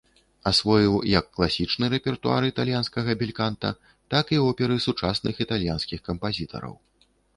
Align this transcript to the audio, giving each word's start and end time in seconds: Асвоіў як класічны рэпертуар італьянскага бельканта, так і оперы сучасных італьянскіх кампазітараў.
Асвоіў 0.51 0.93
як 1.09 1.25
класічны 1.39 1.89
рэпертуар 1.93 2.47
італьянскага 2.51 3.15
бельканта, 3.21 3.69
так 4.15 4.25
і 4.39 4.41
оперы 4.49 4.75
сучасных 4.87 5.35
італьянскіх 5.47 5.99
кампазітараў. 6.09 6.73